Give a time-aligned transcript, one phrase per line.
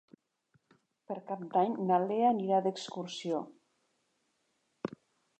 [1.09, 3.43] Per Cap d'Any na Lea anirà d'excursió.